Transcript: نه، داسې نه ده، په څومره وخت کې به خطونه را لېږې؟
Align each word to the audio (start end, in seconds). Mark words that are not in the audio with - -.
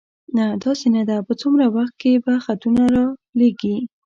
نه، 0.37 0.45
داسې 0.63 0.87
نه 0.95 1.03
ده، 1.09 1.17
په 1.27 1.33
څومره 1.41 1.65
وخت 1.75 1.93
کې 2.01 2.11
به 2.23 2.33
خطونه 2.45 2.83
را 2.95 3.05
لېږې؟ 3.39 3.77